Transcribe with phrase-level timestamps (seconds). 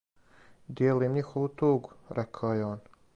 [0.79, 2.83] "Дијелим њихову тугу," рекао је он."